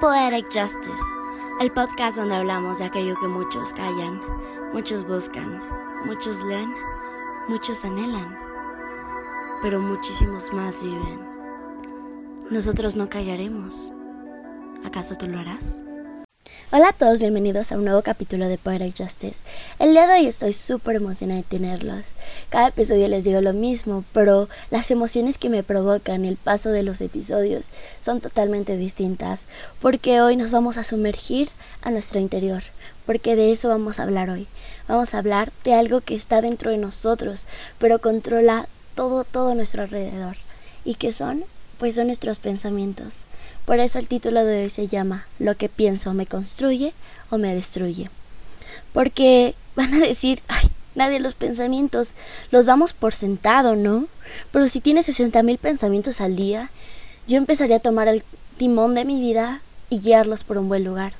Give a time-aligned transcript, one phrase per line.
[0.00, 1.04] Poetic Justice,
[1.60, 4.20] el podcast donde hablamos de aquello que muchos callan,
[4.72, 5.62] muchos buscan,
[6.04, 6.74] muchos leen,
[7.48, 8.36] muchos anhelan,
[9.62, 11.20] pero muchísimos más viven.
[12.50, 13.92] Nosotros no callaremos.
[14.84, 15.83] ¿Acaso tú lo harás?
[16.72, 19.44] Hola a todos, bienvenidos a un nuevo capítulo de Poetic Justice.
[19.78, 22.14] El día de hoy estoy súper emocionada de tenerlos.
[22.48, 26.82] Cada episodio les digo lo mismo, pero las emociones que me provocan el paso de
[26.82, 27.66] los episodios
[28.00, 29.44] son totalmente distintas,
[29.80, 31.50] porque hoy nos vamos a sumergir
[31.82, 32.64] a nuestro interior,
[33.06, 34.48] porque de eso vamos a hablar hoy.
[34.88, 37.46] Vamos a hablar de algo que está dentro de nosotros,
[37.78, 40.38] pero controla todo, todo nuestro alrededor.
[40.84, 41.44] ¿Y qué son?
[41.78, 43.26] Pues son nuestros pensamientos.
[43.64, 46.92] Por eso el título de hoy se llama Lo que pienso me construye
[47.30, 48.10] o me destruye.
[48.92, 52.14] Porque van a decir, ay, nadie los pensamientos
[52.50, 54.06] los damos por sentado, ¿no?
[54.52, 56.70] Pero si tienes 60 mil pensamientos al día,
[57.26, 58.22] yo empezaría a tomar el
[58.58, 59.60] timón de mi vida
[59.90, 61.12] y guiarlos por un buen lugar.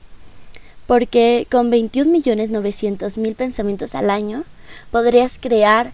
[0.86, 4.44] Porque con 21 millones 900 mil pensamientos al año,
[4.90, 5.92] podrías crear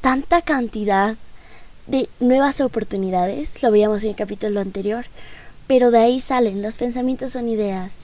[0.00, 1.16] tanta cantidad
[1.86, 5.06] de nuevas oportunidades, lo veíamos en el capítulo anterior,
[5.68, 7.98] pero de ahí salen, los pensamientos son ideas.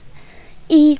[0.69, 0.99] Y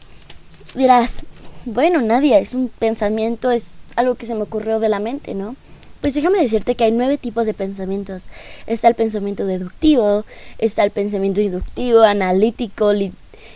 [0.73, 1.23] dirás,
[1.63, 5.55] bueno, Nadia, es un pensamiento, es algo que se me ocurrió de la mente, ¿no?
[6.01, 8.27] Pues déjame decirte que hay nueve tipos de pensamientos.
[8.67, 10.25] Está el pensamiento deductivo,
[10.57, 12.91] está el pensamiento inductivo, analítico,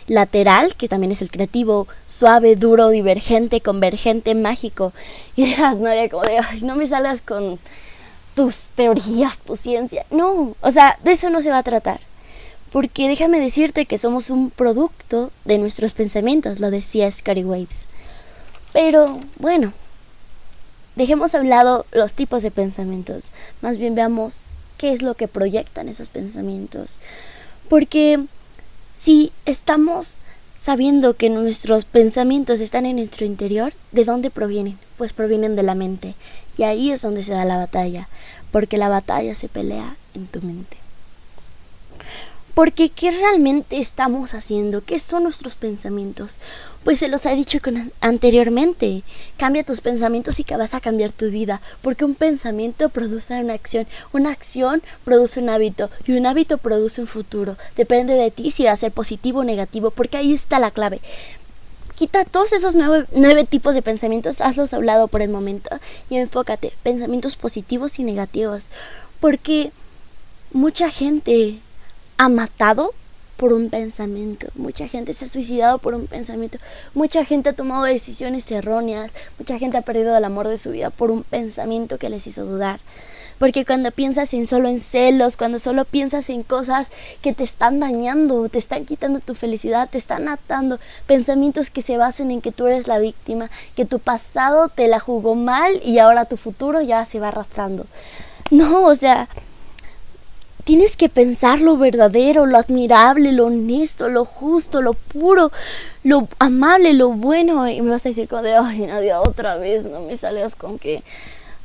[0.08, 4.92] lateral, que también es el creativo, suave, duro, divergente, convergente, mágico.
[5.36, 6.24] Y dirás, Nadia, como
[6.62, 7.58] no me salgas con
[8.34, 10.04] tus teorías, tu ciencia.
[10.10, 12.00] No, o sea, de eso no se va a tratar.
[12.70, 17.88] Porque déjame decirte que somos un producto de nuestros pensamientos, lo decía Scary Waves.
[18.72, 19.72] Pero bueno,
[20.94, 23.32] dejemos hablado los tipos de pensamientos.
[23.60, 24.46] Más bien veamos
[24.78, 26.98] qué es lo que proyectan esos pensamientos.
[27.68, 28.24] Porque
[28.94, 30.16] si estamos
[30.56, 34.78] sabiendo que nuestros pensamientos están en nuestro interior, ¿de dónde provienen?
[34.98, 36.14] Pues provienen de la mente.
[36.58, 38.08] Y ahí es donde se da la batalla,
[38.52, 40.76] porque la batalla se pelea en tu mente.
[42.60, 44.84] Porque ¿qué realmente estamos haciendo?
[44.84, 46.36] ¿Qué son nuestros pensamientos?
[46.84, 47.58] Pues se los he dicho
[48.02, 49.02] anteriormente.
[49.38, 51.62] Cambia tus pensamientos y que vas a cambiar tu vida.
[51.80, 53.86] Porque un pensamiento produce una acción.
[54.12, 55.88] Una acción produce un hábito.
[56.06, 57.56] Y un hábito produce un futuro.
[57.78, 59.90] Depende de ti si va a ser positivo o negativo.
[59.90, 61.00] Porque ahí está la clave.
[61.94, 64.42] Quita todos esos nueve, nueve tipos de pensamientos.
[64.42, 65.70] Hazlos a un lado por el momento.
[66.10, 66.74] Y enfócate.
[66.82, 68.68] Pensamientos positivos y negativos.
[69.18, 69.72] Porque
[70.52, 71.58] mucha gente
[72.20, 72.92] ha matado
[73.38, 74.48] por un pensamiento.
[74.54, 76.58] Mucha gente se ha suicidado por un pensamiento.
[76.92, 79.10] Mucha gente ha tomado decisiones erróneas.
[79.38, 82.44] Mucha gente ha perdido el amor de su vida por un pensamiento que les hizo
[82.44, 82.78] dudar.
[83.38, 86.90] Porque cuando piensas en solo en celos, cuando solo piensas en cosas
[87.22, 91.96] que te están dañando, te están quitando tu felicidad, te están atando, pensamientos que se
[91.96, 96.00] basen en que tú eres la víctima, que tu pasado te la jugó mal y
[96.00, 97.86] ahora tu futuro ya se va arrastrando.
[98.50, 99.26] No, o sea,
[100.64, 105.50] Tienes que pensar lo verdadero, lo admirable, lo honesto, lo justo, lo puro,
[106.02, 107.68] lo amable, lo bueno.
[107.68, 110.78] Y me vas a decir como de, ay, nadie otra vez, no me salgas con
[110.78, 111.02] que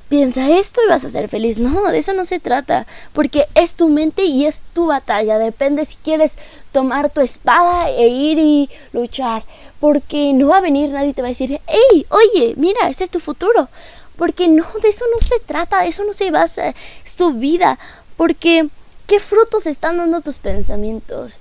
[0.09, 1.59] piensa esto y vas a ser feliz.
[1.59, 5.39] No, de eso no se trata, porque es tu mente y es tu batalla.
[5.39, 6.37] Depende si quieres
[6.71, 9.43] tomar tu espada e ir y luchar,
[9.79, 13.03] porque no va a venir nadie y te va a decir, hey, oye, mira, este
[13.03, 13.67] es tu futuro.
[14.15, 16.73] Porque no, de eso no se trata, de eso no se basa,
[17.03, 17.77] es tu vida.
[18.15, 18.69] Porque
[19.07, 21.39] ¿Qué frutos están dando tus pensamientos?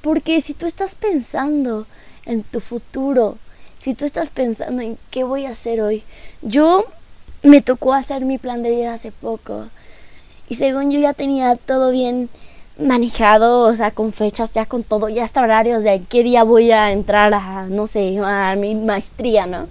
[0.00, 1.86] Porque si tú estás pensando
[2.26, 3.38] en tu futuro,
[3.80, 6.02] si tú estás pensando en qué voy a hacer hoy,
[6.42, 6.84] yo
[7.42, 9.68] me tocó hacer mi plan de vida hace poco
[10.48, 12.28] y según yo ya tenía todo bien
[12.78, 16.72] manejado, o sea, con fechas, ya con todo, ya hasta horarios de qué día voy
[16.72, 19.68] a entrar a, no sé, a mi maestría, ¿no?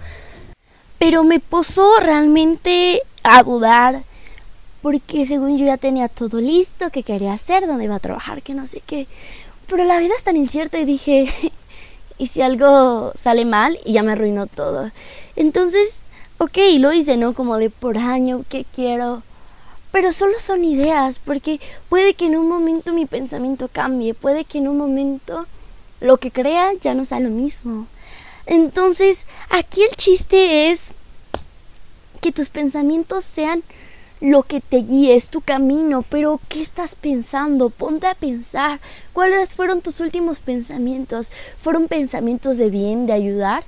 [0.98, 4.02] Pero me puso realmente a dudar
[4.84, 8.52] porque según yo ya tenía todo listo, que quería hacer, dónde iba a trabajar, que
[8.52, 9.06] no sé qué.
[9.66, 11.32] Pero la vida es tan incierta y dije,
[12.18, 13.78] ¿y si algo sale mal?
[13.86, 14.90] Y ya me arruinó todo.
[15.36, 16.00] Entonces,
[16.36, 17.32] ok, lo hice, ¿no?
[17.32, 19.22] Como de por año, ¿qué quiero?
[19.90, 24.58] Pero solo son ideas, porque puede que en un momento mi pensamiento cambie, puede que
[24.58, 25.46] en un momento
[26.02, 27.86] lo que crea ya no sea lo mismo.
[28.44, 30.92] Entonces, aquí el chiste es
[32.20, 33.62] que tus pensamientos sean
[34.24, 37.68] lo que te guíe, es tu camino, pero ¿qué estás pensando?
[37.68, 38.80] Ponte a pensar.
[39.12, 41.30] ¿Cuáles fueron tus últimos pensamientos?
[41.60, 43.64] ¿Fueron pensamientos de bien, de ayudar?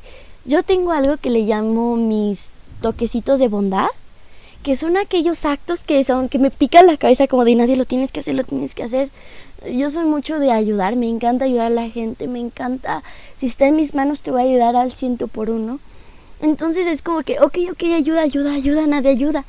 [0.47, 3.89] Yo tengo algo que le llamo mis toquecitos de bondad,
[4.63, 7.85] que son aquellos actos que son que me pican la cabeza como de nadie lo
[7.85, 9.11] tienes que hacer, lo tienes que hacer.
[9.71, 13.03] yo soy mucho de ayudar, me encanta ayudar a la gente, me encanta,
[13.37, 15.81] si está en mis manos te voy a ayudar al ciento por uno.
[16.41, 19.45] Entonces es como que, ok, ok, ayuda, ayuda, ayuda, nadie ayuda.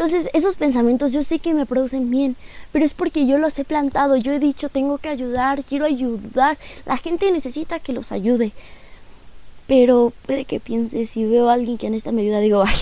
[0.00, 2.34] Entonces esos pensamientos yo sé que me producen bien,
[2.72, 6.56] pero es porque yo los he plantado, yo he dicho, tengo que ayudar, quiero ayudar,
[6.86, 8.52] la gente necesita que los ayude.
[9.66, 12.76] Pero puede que piense, si veo a alguien que en esta me ayuda, digo, ay,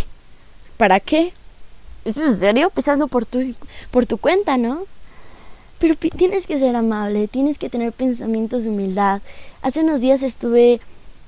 [0.76, 1.32] ¿para qué?
[2.04, 2.70] ¿Es en serio?
[2.70, 3.52] Pues hazlo por tu,
[3.90, 4.84] por tu cuenta, ¿no?
[5.80, 9.22] Pero tienes que ser amable, tienes que tener pensamientos de humildad.
[9.62, 10.80] Hace unos días estuve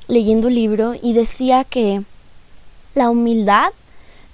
[0.06, 2.02] leyendo un libro y decía que
[2.94, 3.72] la humildad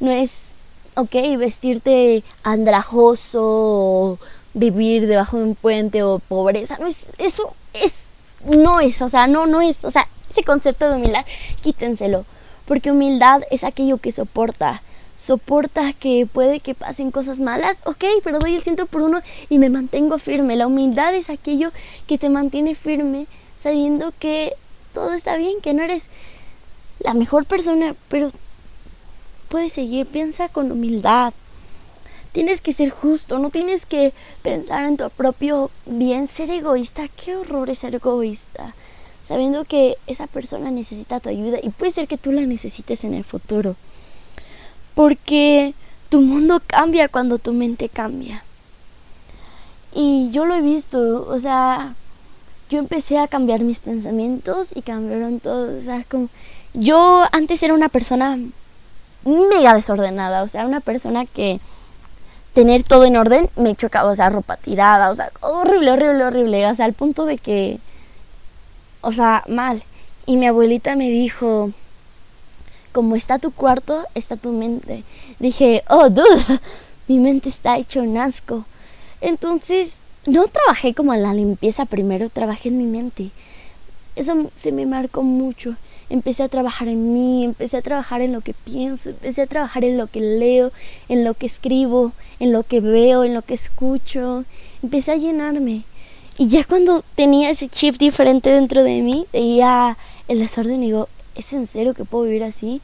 [0.01, 0.56] no es,
[0.97, 4.19] ok, vestirte andrajoso o
[4.55, 6.79] vivir debajo de un puente o pobreza.
[6.79, 8.05] No es, eso es,
[8.45, 11.25] no es, o sea, no, no es, o sea, ese concepto de humildad,
[11.63, 12.25] quítenselo.
[12.67, 14.83] Porque humildad es aquello que soporta,
[15.17, 19.59] soporta que puede que pasen cosas malas, ok, pero doy el ciento por uno y
[19.59, 20.57] me mantengo firme.
[20.57, 21.71] La humildad es aquello
[22.07, 23.27] que te mantiene firme
[23.61, 24.55] sabiendo que
[24.95, 26.09] todo está bien, que no eres
[27.01, 28.31] la mejor persona, pero
[29.57, 31.33] puedes seguir, piensa con humildad.
[32.33, 34.13] Tienes que ser justo, no tienes que
[34.43, 37.09] pensar en tu propio bien, ser egoísta.
[37.09, 38.75] Qué horror es ser egoísta.
[39.25, 43.15] Sabiendo que esa persona necesita tu ayuda y puede ser que tú la necesites en
[43.15, 43.77] el futuro.
[44.95, 45.73] Porque
[46.11, 48.45] tu mundo cambia cuando tu mente cambia.
[49.95, 51.95] Y yo lo he visto, o sea,
[52.69, 55.81] yo empecé a cambiar mis pensamientos y cambiaron todos.
[55.81, 56.29] O sea, como
[56.75, 58.39] yo antes era una persona
[59.27, 61.61] mega desordenada, o sea, una persona que
[62.55, 66.67] tener todo en orden me chocaba, o sea, ropa tirada, o sea, horrible, horrible, horrible,
[66.67, 67.79] o sea, al punto de que,
[69.03, 69.83] o sea, mal.
[70.25, 71.71] Y mi abuelita me dijo,
[72.93, 75.05] como está tu cuarto, está tu mente.
[75.39, 76.61] Dije, oh, dude,
[77.09, 78.65] mi mente está hecho un asco.
[79.21, 79.93] Entonces,
[80.25, 83.31] no trabajé como en la limpieza primero, trabajé en mi mente.
[84.17, 85.77] Eso se me marcó mucho.
[86.09, 89.85] Empecé a trabajar en mí, empecé a trabajar en lo que pienso, empecé a trabajar
[89.85, 90.73] en lo que leo,
[91.09, 94.45] en lo que escribo, en lo que veo, en lo que escucho.
[94.83, 95.83] Empecé a llenarme.
[96.39, 99.97] Y ya cuando tenía ese chip diferente dentro de mí, veía
[100.29, 102.81] el desorden y digo, ¿es en serio que puedo vivir así?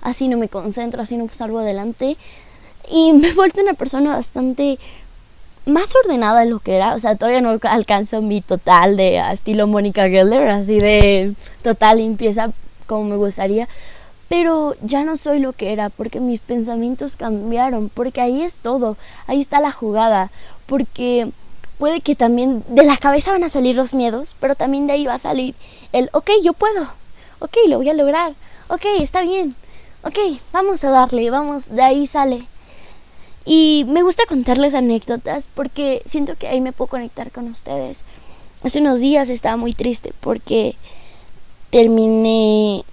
[0.00, 2.16] Así no me concentro, así no salgo adelante.
[2.90, 4.78] Y me he vuelto una persona bastante
[5.66, 6.94] más ordenada de lo que era.
[6.94, 12.50] O sea, todavía no alcanzo mi total de estilo Mónica Geller, así de total limpieza
[12.86, 13.68] como me gustaría.
[14.28, 18.96] Pero ya no soy lo que era porque mis pensamientos cambiaron, porque ahí es todo,
[19.26, 20.30] ahí está la jugada,
[20.66, 21.30] porque
[21.78, 25.06] puede que también de la cabeza van a salir los miedos, pero también de ahí
[25.06, 25.54] va a salir
[25.92, 26.88] el, ok, yo puedo,
[27.40, 28.32] ok, lo voy a lograr,
[28.68, 29.54] ok, está bien,
[30.02, 30.18] ok,
[30.52, 32.46] vamos a darle, vamos, de ahí sale.
[33.44, 38.04] Y me gusta contarles anécdotas porque siento que ahí me puedo conectar con ustedes.
[38.62, 40.76] Hace unos días estaba muy triste porque
[41.74, 42.84] terminé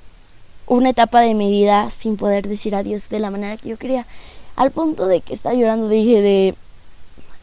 [0.65, 4.07] una etapa de mi vida sin poder decir adiós de la manera que yo quería.
[4.55, 6.55] Al punto de que estaba llorando dije de,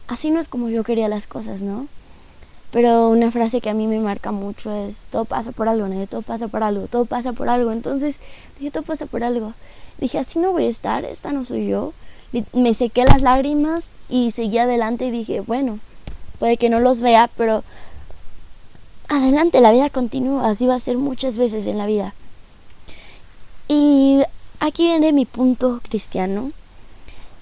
[0.09, 1.87] así no es como yo quería las cosas, ¿no?
[2.71, 6.05] Pero una frase que a mí me marca mucho es, todo pasa por algo, ¿no?
[6.07, 7.71] todo pasa por algo, todo pasa por algo.
[7.71, 8.17] Entonces
[8.57, 9.53] dije, todo pasa por algo.
[9.97, 11.93] Dije, así no voy a estar, esta no soy yo.
[12.51, 15.79] Me sequé las lágrimas y seguí adelante y dije, bueno,
[16.37, 17.63] puede que no los vea, pero
[19.09, 22.13] adelante, la vida continúa, así va a ser muchas veces en la vida.
[23.67, 24.21] Y
[24.59, 26.51] aquí viene mi punto cristiano.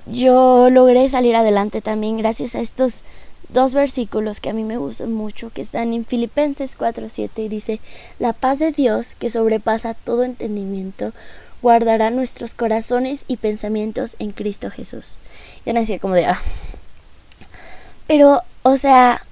[0.05, 3.03] Yo logré salir adelante también gracias a estos
[3.49, 7.79] dos versículos que a mí me gustan mucho, que están en Filipenses 4:7 y dice,
[8.19, 11.13] la paz de Dios que sobrepasa todo entendimiento,
[11.61, 15.15] guardará nuestros corazones y pensamientos en Cristo Jesús.
[15.65, 16.41] Y van a decir como de, ah.
[18.07, 19.25] Pero, o sea,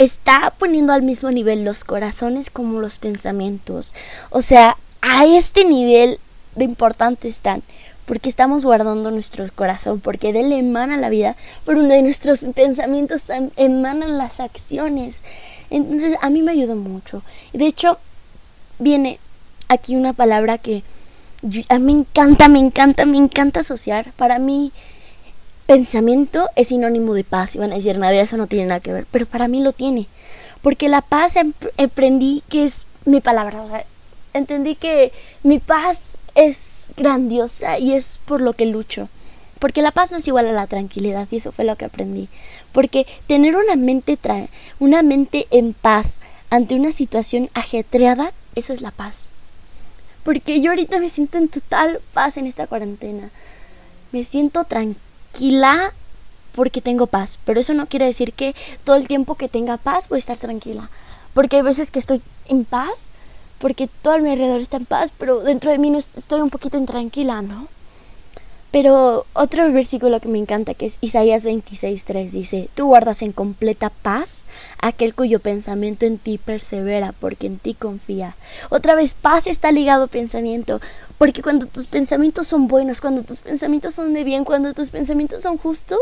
[0.00, 3.94] está poniendo al mismo nivel los corazones como los pensamientos.
[4.30, 6.18] O sea, a este nivel
[6.56, 7.62] de importante están
[8.06, 13.24] porque estamos guardando nuestro corazón, porque de él emana la vida, por donde nuestros pensamientos
[13.56, 15.20] emanan las acciones.
[15.68, 17.22] Entonces a mí me ayuda mucho.
[17.52, 17.98] De hecho,
[18.78, 19.20] viene
[19.68, 20.82] aquí una palabra que
[21.68, 24.12] a mí me encanta, me encanta, me encanta asociar.
[24.16, 24.72] Para mí,
[25.70, 27.54] pensamiento es sinónimo de paz.
[27.54, 29.06] Y van a decir, nada, eso no tiene nada que ver.
[29.08, 30.08] Pero para mí lo tiene.
[30.62, 31.34] Porque la paz
[31.78, 33.84] aprendí que es mi palabra.
[34.34, 35.12] Entendí que
[35.44, 36.00] mi paz
[36.34, 36.58] es
[36.96, 39.08] grandiosa y es por lo que lucho.
[39.60, 42.28] Porque la paz no es igual a la tranquilidad y eso fue lo que aprendí.
[42.72, 44.18] Porque tener una mente,
[44.80, 46.18] una mente en paz
[46.50, 49.26] ante una situación ajetreada, eso es la paz.
[50.24, 53.30] Porque yo ahorita me siento en total paz en esta cuarentena.
[54.10, 55.09] Me siento tranquila
[56.54, 60.08] porque tengo paz, pero eso no quiere decir que todo el tiempo que tenga paz
[60.08, 60.90] voy a estar tranquila,
[61.34, 63.04] porque hay veces que estoy en paz,
[63.58, 66.50] porque todo a mi alrededor está en paz, pero dentro de mí no estoy un
[66.50, 67.68] poquito intranquila, ¿no?
[68.70, 73.90] Pero otro versículo que me encanta, que es Isaías 26.3, dice, tú guardas en completa
[73.90, 74.44] paz
[74.80, 78.36] aquel cuyo pensamiento en ti persevera, porque en ti confía.
[78.68, 80.80] Otra vez, paz está ligado a pensamiento,
[81.18, 85.42] porque cuando tus pensamientos son buenos, cuando tus pensamientos son de bien, cuando tus pensamientos
[85.42, 85.98] son justos,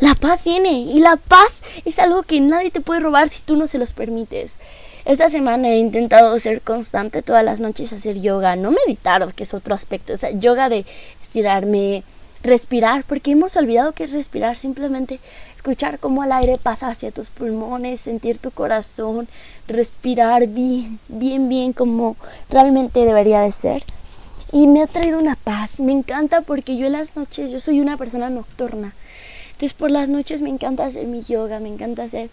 [0.00, 0.72] la paz viene.
[0.72, 3.92] Y la paz es algo que nadie te puede robar si tú no se los
[3.92, 4.54] permites.
[5.04, 9.52] Esta semana he intentado ser constante todas las noches, hacer yoga, no meditar, que es
[9.52, 10.86] otro aspecto, o sea, yoga de
[11.20, 12.04] estirarme,
[12.42, 15.20] respirar, porque hemos olvidado que es respirar, simplemente
[15.54, 19.28] escuchar cómo el aire pasa hacia tus pulmones, sentir tu corazón,
[19.68, 22.16] respirar bien, bien, bien como
[22.48, 23.84] realmente debería de ser.
[24.52, 27.78] Y me ha traído una paz, me encanta porque yo en las noches, yo soy
[27.80, 28.94] una persona nocturna,
[29.52, 32.30] entonces por las noches me encanta hacer mi yoga, me encanta hacer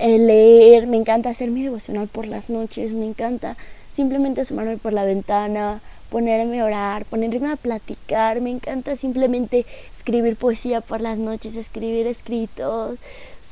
[0.00, 3.56] leer, me encanta hacer mi devocional por las noches, me encanta
[3.92, 5.80] simplemente asomarme por la ventana,
[6.10, 9.66] ponerme a orar, ponerme a platicar, me encanta simplemente
[9.96, 12.98] escribir poesía por las noches, escribir escritos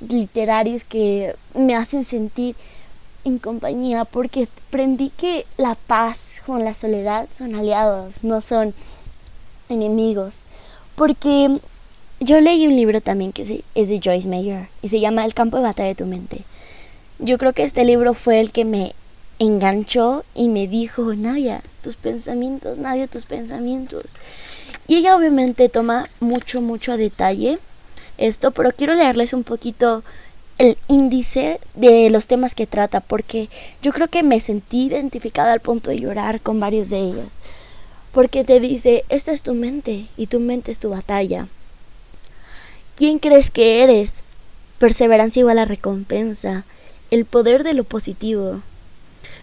[0.08, 2.56] literarios que me hacen sentir
[3.24, 8.74] en compañía, porque aprendí que la paz con la soledad son aliados, no son
[9.68, 10.36] enemigos,
[10.94, 11.60] porque
[12.20, 13.42] yo leí un libro también que
[13.74, 16.42] es de Joyce Mayer y se llama El campo de batalla de tu mente.
[17.18, 18.94] Yo creo que este libro fue el que me
[19.38, 24.16] enganchó y me dijo, Nadia, tus pensamientos, Nadia, tus pensamientos.
[24.86, 27.58] Y ella obviamente toma mucho, mucho a detalle
[28.18, 30.02] esto, pero quiero leerles un poquito
[30.58, 33.48] el índice de los temas que trata, porque
[33.80, 37.34] yo creo que me sentí identificada al punto de llorar con varios de ellos.
[38.10, 41.46] Porque te dice, esta es tu mente y tu mente es tu batalla.
[42.98, 44.24] ¿Quién crees que eres?
[44.80, 46.64] Perseverancia igual a recompensa.
[47.12, 48.60] El poder de lo positivo.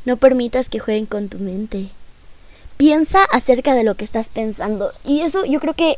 [0.03, 1.87] No permitas que jueguen con tu mente.
[2.75, 4.91] Piensa acerca de lo que estás pensando.
[5.05, 5.97] Y eso yo creo que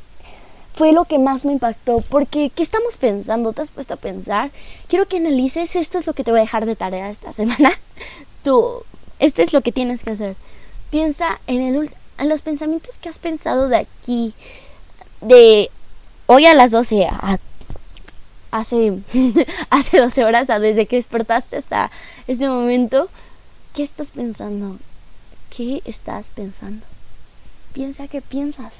[0.75, 2.01] fue lo que más me impactó.
[2.01, 3.53] Porque, ¿qué estamos pensando?
[3.53, 4.51] ¿Te has puesto a pensar?
[4.87, 5.75] Quiero que analices.
[5.75, 7.71] Esto es lo que te voy a dejar de tarea esta semana.
[8.43, 8.83] Tú,
[9.17, 10.35] este es lo que tienes que hacer.
[10.91, 14.35] Piensa en, el, en los pensamientos que has pensado de aquí.
[15.21, 15.71] De
[16.27, 17.07] hoy a las 12
[18.51, 18.99] hace,
[19.69, 21.91] hace 12 horas, desde que despertaste hasta
[22.27, 23.09] este momento,
[23.73, 24.77] ¿qué estás pensando?
[25.55, 26.85] ¿Qué estás pensando?
[27.73, 28.77] Piensa que piensas.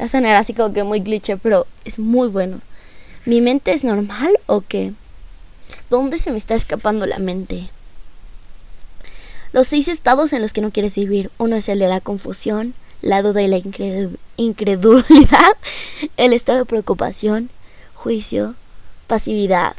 [0.00, 2.60] Va a así como que muy cliché, pero es muy bueno.
[3.26, 4.92] ¿Mi mente es normal o qué?
[5.90, 7.68] ¿Dónde se me está escapando la mente?
[9.52, 11.30] Los seis estados en los que no quieres vivir.
[11.38, 13.60] Uno es el de la confusión, la duda y la
[14.36, 15.56] incredulidad,
[16.16, 17.50] el estado de preocupación,
[17.94, 18.54] juicio,
[19.10, 19.74] pasividad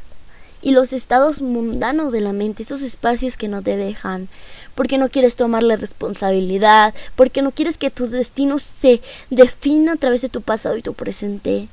[0.61, 4.27] y los estados mundanos de la mente, esos espacios que no te dejan,
[4.75, 9.95] porque no quieres tomar la responsabilidad, porque no quieres que tu destino se defina a
[9.95, 11.69] través de tu pasado y tu presente.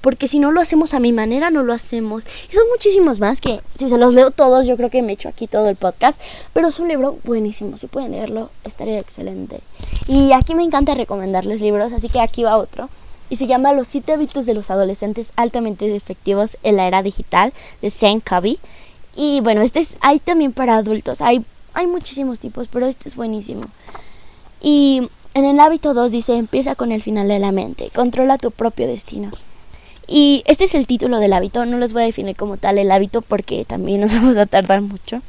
[0.00, 2.24] Porque si no lo hacemos a mi manera, no lo hacemos.
[2.50, 5.28] Y son muchísimos más que, si se los leo todos, yo creo que me echo
[5.28, 6.20] aquí todo el podcast.
[6.52, 7.76] Pero es un libro buenísimo.
[7.76, 9.60] Si pueden leerlo, estaría excelente.
[10.06, 12.88] Y aquí me encanta recomendarles libros, así que aquí va otro
[13.30, 17.52] y se llama Los siete hábitos de los adolescentes altamente efectivos en la era digital
[17.82, 18.58] de Sam Covey.
[19.16, 23.16] Y bueno, este es, hay también para adultos, hay, hay muchísimos tipos, pero este es
[23.16, 23.66] buenísimo.
[24.60, 28.50] Y en el hábito 2 dice, empieza con el final de la mente, controla tu
[28.50, 29.30] propio destino.
[30.06, 32.92] Y este es el título del hábito, no les voy a definir como tal el
[32.92, 35.22] hábito porque también nos vamos a tardar mucho.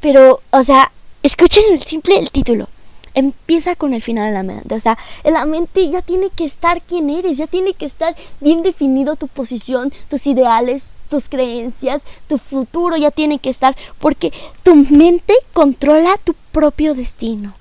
[0.00, 0.90] Pero, o sea,
[1.22, 2.68] escuchen el simple el título
[3.16, 4.74] empieza con el final de la mente.
[4.74, 8.14] O sea, en la mente ya tiene que estar quién eres, ya tiene que estar
[8.40, 14.32] bien definido tu posición, tus ideales, tus creencias, tu futuro ya tiene que estar, porque
[14.62, 17.54] tu mente controla tu propio destino.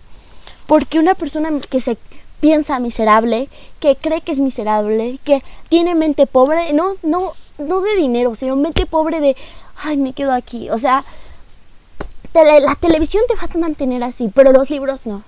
[0.68, 1.98] Porque una persona que se
[2.42, 3.48] piensa miserable,
[3.80, 8.58] que cree que es miserable, que tiene mente pobre, no, no, no de dinero, sino
[8.58, 9.38] mente pobre de,
[9.84, 10.70] ay, me quedo aquí.
[10.70, 11.06] O sea,
[12.34, 15.24] la televisión te va a mantener así, pero los libros no.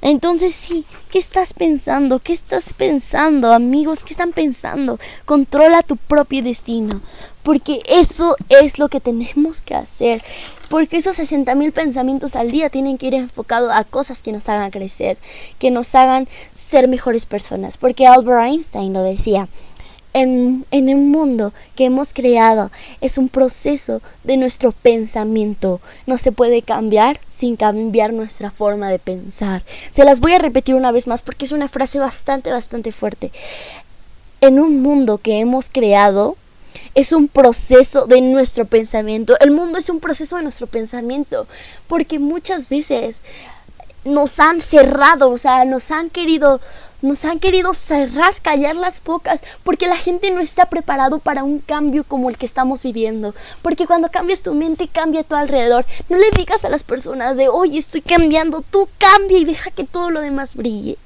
[0.00, 2.20] Entonces sí, ¿qué estás pensando?
[2.20, 4.04] ¿Qué estás pensando, amigos?
[4.04, 4.98] ¿Qué están pensando?
[5.24, 7.00] Controla tu propio destino,
[7.42, 10.22] porque eso es lo que tenemos que hacer.
[10.68, 14.48] Porque esos 60 mil pensamientos al día tienen que ir enfocados a cosas que nos
[14.50, 15.16] hagan crecer,
[15.58, 17.78] que nos hagan ser mejores personas.
[17.78, 19.48] Porque Albert Einstein lo decía,
[20.20, 22.70] en, en, un mundo que hemos creado
[23.00, 25.80] es un proceso de nuestro pensamiento.
[26.06, 29.62] No se puede cambiar sin cambiar nuestra forma de pensar.
[29.90, 33.32] Se las voy a repetir una vez más porque es una frase bastante, bastante fuerte.
[34.40, 36.36] en un mundo que hemos creado
[36.94, 39.38] es un proceso de nuestro pensamiento.
[39.40, 41.46] El mundo es un proceso de nuestro pensamiento,
[41.86, 43.20] porque muchas veces
[44.04, 46.60] nos han cerrado, o sea, nos han querido
[47.02, 51.60] nos han querido cerrar, callar las bocas, porque la gente no está preparado para un
[51.60, 53.34] cambio como el que estamos viviendo.
[53.62, 55.84] Porque cuando cambias tu mente, cambia tu alrededor.
[56.08, 59.84] No le digas a las personas de, oye, estoy cambiando, tú cambia y deja que
[59.84, 60.96] todo lo demás brille.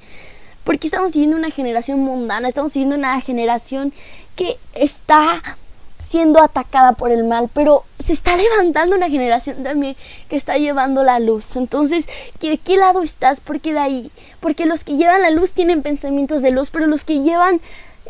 [0.63, 3.93] Porque estamos viviendo una generación mundana, estamos viviendo una generación
[4.35, 5.41] que está
[6.03, 9.95] siendo atacada por el mal, pero se está levantando una generación también
[10.29, 11.55] que está llevando la luz.
[11.55, 12.07] Entonces,
[12.41, 13.39] ¿de qué lado estás?
[13.39, 17.03] Porque de ahí, porque los que llevan la luz tienen pensamientos de luz, pero los
[17.03, 17.61] que llevan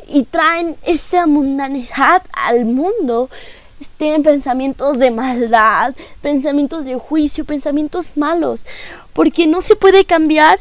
[0.08, 3.30] y traen esa mundanidad al mundo
[3.98, 8.66] tienen pensamientos de maldad, pensamientos de juicio, pensamientos malos,
[9.14, 10.60] porque no se puede cambiar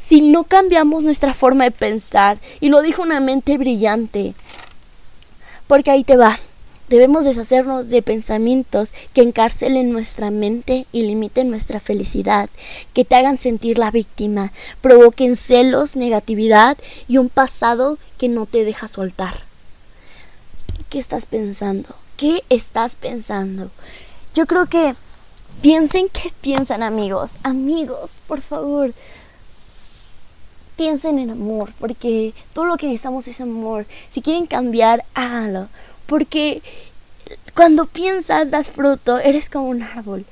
[0.00, 2.38] si no cambiamos nuestra forma de pensar.
[2.60, 4.34] Y lo dijo una mente brillante.
[5.66, 6.38] Porque ahí te va.
[6.88, 12.50] Debemos deshacernos de pensamientos que encarcelen nuestra mente y limiten nuestra felicidad,
[12.92, 16.76] que te hagan sentir la víctima, provoquen celos, negatividad
[17.08, 19.44] y un pasado que no te deja soltar.
[20.90, 21.94] ¿Qué estás pensando?
[22.18, 23.70] ¿Qué estás pensando?
[24.34, 24.94] Yo creo que
[25.62, 27.36] piensen qué piensan amigos.
[27.42, 28.92] Amigos, por favor.
[30.76, 33.86] Piensen en amor, porque todo lo que necesitamos es amor.
[34.10, 35.68] Si quieren cambiar, háganlo
[36.12, 36.60] porque
[37.54, 40.26] cuando piensas, das fruto, eres como un árbol.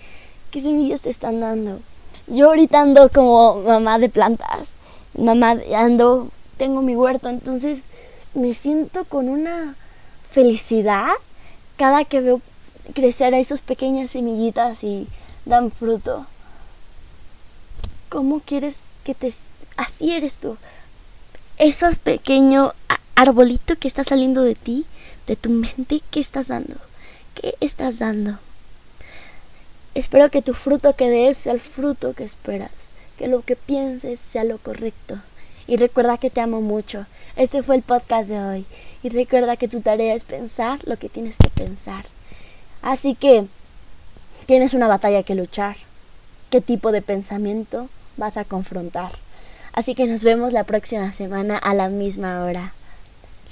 [0.50, 1.80] ¿Qué semillas te están dando?
[2.26, 4.72] Yo ahorita ando como mamá de plantas.
[5.16, 7.84] Mamá ando, tengo mi huerto, entonces
[8.34, 9.74] me siento con una
[10.30, 11.08] felicidad
[11.78, 12.42] cada que veo
[12.92, 15.06] crecer a esas pequeñas semillitas y
[15.46, 16.26] dan fruto.
[18.10, 19.32] ¿Cómo quieres que te...
[19.78, 20.58] Así eres tú.
[21.56, 22.74] Esos pequeño
[23.14, 24.84] arbolito que está saliendo de ti
[25.30, 26.74] de tu mente, ¿qué estás dando?
[27.36, 28.40] ¿Qué estás dando?
[29.94, 34.18] Espero que tu fruto que des sea el fruto que esperas, que lo que pienses
[34.18, 35.20] sea lo correcto.
[35.68, 37.06] Y recuerda que te amo mucho.
[37.36, 38.66] Este fue el podcast de hoy.
[39.04, 42.06] Y recuerda que tu tarea es pensar lo que tienes que pensar.
[42.82, 43.46] Así que
[44.46, 45.76] tienes una batalla que luchar.
[46.50, 49.12] ¿Qué tipo de pensamiento vas a confrontar?
[49.74, 52.74] Así que nos vemos la próxima semana a la misma hora.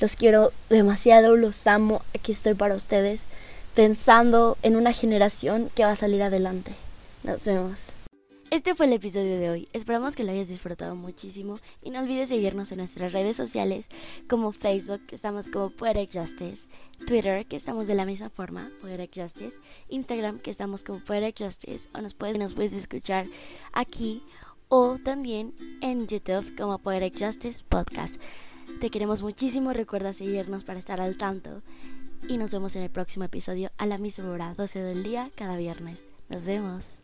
[0.00, 3.26] Los quiero demasiado, los amo, aquí estoy para ustedes,
[3.74, 6.72] pensando en una generación que va a salir adelante.
[7.24, 7.86] Nos vemos.
[8.50, 9.68] Este fue el episodio de hoy.
[9.72, 13.88] Esperamos que lo hayas disfrutado muchísimo y no olvides seguirnos en nuestras redes sociales
[14.28, 16.68] como Facebook, que estamos como Poetic Justice,
[17.04, 19.58] Twitter, que estamos de la misma forma, Poetic Justice,
[19.88, 23.26] Instagram, que estamos como Poetic Justice, o nos puedes, nos puedes escuchar
[23.72, 24.22] aquí
[24.68, 28.20] o también en YouTube como Poetic Justice Podcast.
[28.80, 31.62] Te queremos muchísimo, recuerda seguirnos para estar al tanto
[32.28, 35.56] y nos vemos en el próximo episodio a la misma hora, 12 del día, cada
[35.56, 36.06] viernes.
[36.28, 37.02] Nos vemos.